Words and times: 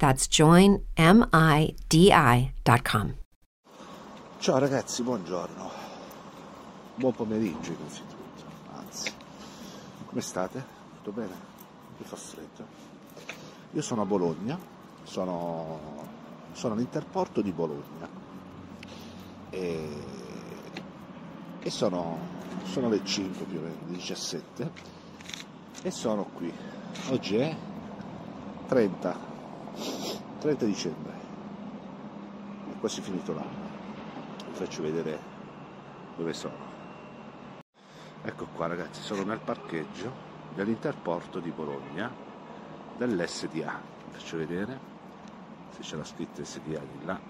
That's 0.00 0.28
joinmidi.com. 0.28 0.80
Ciao 4.38 4.56
ragazzi, 4.56 5.02
buongiorno. 5.02 5.70
Buon 6.94 7.12
pomeriggio 7.12 7.72
innanzitutto. 7.72 8.44
Anzi, 8.74 9.12
come 10.06 10.22
state? 10.22 10.64
Tutto 10.96 11.10
bene? 11.10 11.34
Mi 11.98 12.06
fa 12.06 12.16
freddo. 12.16 12.66
Io 13.72 13.82
sono 13.82 14.00
a 14.00 14.06
Bologna, 14.06 14.58
sono, 15.02 15.78
sono 16.52 16.72
all'interporto 16.72 17.42
di 17.42 17.52
Bologna 17.52 18.08
e, 19.50 19.88
e 21.60 21.70
sono, 21.70 22.16
sono 22.62 22.88
le 22.88 23.04
5 23.04 23.44
più 23.44 23.58
o 23.58 23.60
meno, 23.60 23.76
le 23.88 23.96
17 23.96 24.70
e 25.82 25.90
sono 25.90 26.24
qui. 26.24 26.50
Oggi 27.10 27.36
è 27.36 27.54
30, 28.66 29.29
30 30.40 30.64
dicembre, 30.64 31.20
è 32.64 32.74
quasi 32.78 33.02
finito 33.02 33.34
l'anno. 33.34 33.74
Vi 34.46 34.54
faccio 34.54 34.80
vedere 34.80 35.22
dove 36.14 36.32
sono. 36.32 36.78
Ecco 38.22 38.46
qua 38.46 38.66
ragazzi, 38.66 39.02
sono 39.02 39.22
nel 39.22 39.42
parcheggio 39.42 40.16
dell'interporto 40.48 41.40
di 41.40 41.52
Bologna 41.52 42.16
dell'SDA. 42.90 43.84
Vi 44.06 44.12
faccio 44.12 44.38
vedere 44.38 44.80
se 45.68 45.82
c'è 45.82 45.96
la 45.96 46.04
scritta 46.04 46.42
SDA 46.42 46.86
di 46.86 47.02
là. 47.02 47.22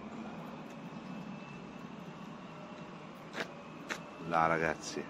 Là 4.19 4.47
ragazzi, 4.47 5.05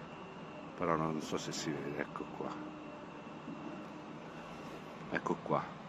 però 0.72 0.96
non 0.96 1.20
so 1.20 1.36
se 1.36 1.52
si 1.52 1.70
vede, 1.70 1.98
ecco 1.98 2.24
qua. 2.30 2.56
Ecco 5.10 5.34
qua. 5.42 5.79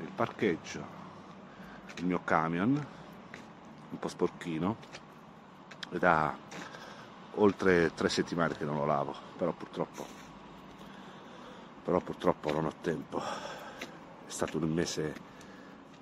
Il 0.00 0.10
parcheggio, 0.14 0.88
il 1.96 2.06
mio 2.06 2.20
camion, 2.24 2.70
un 3.90 3.98
po' 3.98 4.08
sporchino, 4.08 4.76
e 5.90 5.98
da 5.98 6.34
oltre 7.32 7.92
tre 7.92 8.08
settimane 8.08 8.56
che 8.56 8.64
non 8.64 8.76
lo 8.76 8.86
lavo, 8.86 9.14
però 9.36 9.52
purtroppo, 9.52 10.06
però 11.82 12.00
purtroppo 12.00 12.50
non 12.50 12.64
ho 12.64 12.72
tempo. 12.80 13.20
È 13.20 14.30
stato 14.30 14.56
un 14.56 14.72
mese 14.72 15.14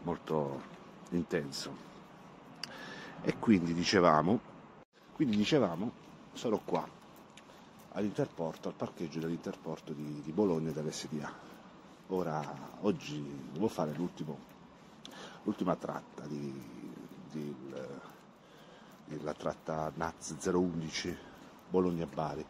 molto 0.03 0.63
intenso. 1.11 1.77
E 3.21 3.37
quindi 3.41 3.75
dicevamo, 3.75 4.41
quindi 5.13 5.37
dicevamo, 5.37 5.93
sono 6.35 6.61
qua 6.65 6.89
all'interporto, 7.95 8.69
al 8.69 8.75
parcheggio 8.75 9.19
dell'interporto 9.19 9.93
di, 9.93 10.23
di 10.23 10.31
Bologna 10.31 10.71
dell'SDA. 10.71 11.58
Ora, 12.11 12.43
oggi 12.81 13.23
devo 13.53 13.69
fare 13.69 13.93
l'ultima 13.93 15.77
tratta 15.77 16.27
di, 16.27 16.51
di, 17.31 17.55
di, 19.05 19.23
la 19.23 19.35
tratta 19.35 19.93
NAZ 19.95 20.37
011 20.43 21.15
Bologna-Bari. 21.69 22.47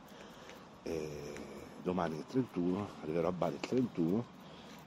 Domani 1.83 2.15
è 2.15 2.19
il 2.19 2.27
31, 2.27 2.89
arriverò 3.03 3.27
a 3.27 3.33
Bari 3.33 3.55
il 3.55 3.61
31, 3.61 4.25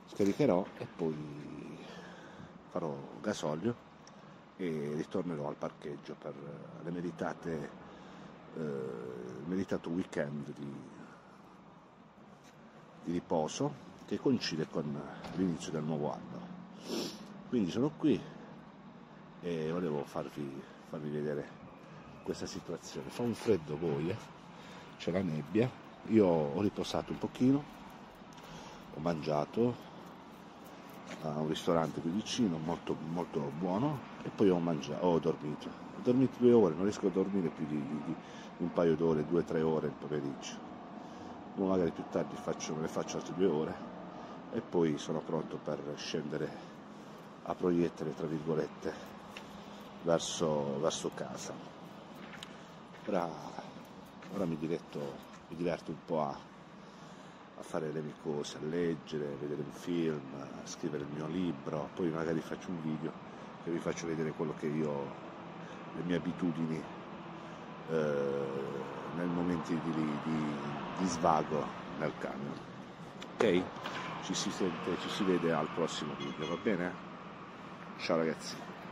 scaricherò 0.08 0.66
e 0.78 0.86
poi 0.86 1.78
farò 2.70 2.96
gasolio 3.20 3.76
e 4.56 4.94
ritornerò 4.96 5.50
al 5.50 5.56
parcheggio 5.56 6.16
per 6.18 6.34
le 6.82 6.92
meritate, 6.92 7.70
eh, 8.56 8.60
il 8.62 9.44
meritato 9.48 9.90
weekend 9.90 10.54
di, 10.54 10.74
di 13.04 13.12
riposo 13.12 13.90
che 14.12 14.20
coincide 14.20 14.68
con 14.70 14.84
l'inizio 15.38 15.72
del 15.72 15.84
nuovo 15.84 16.12
anno. 16.12 16.40
Quindi 17.48 17.72
sono 17.72 17.92
qui 17.96 18.20
e 19.40 19.72
volevo 19.72 20.04
farvi, 20.04 20.62
farvi 20.90 21.10
vedere 21.10 21.48
questa 22.22 22.46
situazione. 22.46 23.10
Fa 23.10 23.22
un 23.22 23.34
freddo 23.34 23.78
voi, 23.78 24.10
eh? 24.10 24.18
c'è 24.98 25.12
la 25.12 25.22
nebbia, 25.22 25.70
io 26.08 26.26
ho 26.26 26.60
riposato 26.60 27.14
un 27.14 27.20
pochino, 27.20 27.64
ho 28.96 29.00
mangiato 29.00 29.76
a 31.22 31.30
un 31.40 31.48
ristorante 31.48 32.02
qui 32.02 32.10
vicino, 32.10 32.58
molto, 32.58 32.98
molto 33.14 33.40
buono, 33.58 33.98
e 34.24 34.30
poi 34.30 34.50
ho, 34.50 34.60
mangiato, 34.60 35.06
ho 35.06 35.20
dormito. 35.20 35.70
Ho 35.70 36.02
dormito 36.02 36.36
due 36.38 36.52
ore, 36.52 36.74
non 36.74 36.84
riesco 36.84 37.08
a 37.08 37.12
dormire 37.12 37.48
più 37.48 37.66
di, 37.66 37.78
di, 37.78 38.02
di 38.08 38.16
un 38.58 38.74
paio 38.74 38.98
d'ore, 38.98 39.26
due 39.26 39.40
o 39.40 39.44
tre 39.44 39.62
ore 39.62 39.88
il 39.88 39.94
pomeriggio. 39.94 40.70
Magari 41.56 41.92
più 41.92 42.04
tardi 42.12 42.36
faccio, 42.36 42.74
me 42.74 42.82
ne 42.82 42.88
faccio 42.90 43.16
altre 43.16 43.34
due 43.36 43.46
ore 43.46 43.92
e 44.54 44.62
poi 44.62 44.98
sono 44.98 45.20
pronto 45.20 45.58
per 45.58 45.80
scendere 45.96 46.70
a 47.44 47.56
proiettere, 47.56 48.14
tra 48.14 48.28
virgolette, 48.28 48.94
verso, 50.04 50.80
verso 50.80 51.12
casa. 51.16 51.54
Ora, 53.06 53.30
ora 54.34 54.46
mi, 54.46 54.58
diretto, 54.58 55.00
mi 55.48 55.56
diverto 55.56 55.92
un 55.92 55.98
po' 56.06 56.22
a, 56.22 56.30
a 56.30 57.62
fare 57.64 57.92
le 57.92 58.02
mie 58.02 58.14
cose, 58.22 58.58
a 58.58 58.66
leggere, 58.66 59.26
a 59.26 59.38
vedere 59.40 59.62
un 59.62 59.72
film, 59.72 60.22
a 60.40 60.68
scrivere 60.68 61.04
il 61.04 61.10
mio 61.14 61.28
libro, 61.28 61.90
poi 61.96 62.10
magari 62.10 62.40
faccio 62.42 62.70
un 62.70 62.82
video 62.82 63.12
che 63.64 63.72
vi 63.72 63.80
faccio 63.80 64.08
vedere 64.08 64.32
quello 64.32 64.54
che 64.58 64.68
io, 64.68 64.90
le 65.96 66.04
mie 66.04 66.16
abitudini 66.18 66.82
eh, 67.90 68.46
nei 69.16 69.28
momenti 69.28 69.80
di, 69.84 69.92
di, 69.92 70.46
di 70.98 71.08
svago 71.08 71.64
nel 72.00 72.12
camion. 72.20 72.60
Ok? 73.34 73.64
Ci 74.24 74.34
si 74.36 74.52
sente, 74.52 74.98
ci 75.02 75.10
si 75.10 75.24
vede 75.24 75.52
al 75.52 75.68
prossimo 75.74 76.14
video, 76.16 76.48
va 76.48 76.58
bene? 76.62 76.94
Ciao 77.98 78.18
ragazzi. 78.18 78.72